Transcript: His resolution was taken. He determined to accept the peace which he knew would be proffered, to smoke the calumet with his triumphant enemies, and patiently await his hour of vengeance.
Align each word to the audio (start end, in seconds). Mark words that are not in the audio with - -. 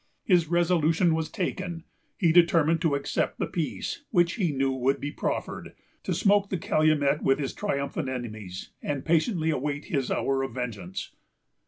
His 0.23 0.47
resolution 0.47 1.13
was 1.13 1.29
taken. 1.29 1.83
He 2.17 2.31
determined 2.31 2.81
to 2.81 2.95
accept 2.95 3.37
the 3.37 3.45
peace 3.45 4.03
which 4.09 4.33
he 4.33 4.51
knew 4.51 4.71
would 4.71 4.99
be 4.99 5.11
proffered, 5.11 5.75
to 6.01 6.13
smoke 6.15 6.49
the 6.49 6.57
calumet 6.57 7.21
with 7.21 7.37
his 7.37 7.53
triumphant 7.53 8.09
enemies, 8.09 8.71
and 8.81 9.05
patiently 9.05 9.51
await 9.51 9.85
his 9.93 10.09
hour 10.09 10.41
of 10.41 10.55
vengeance. 10.55 11.11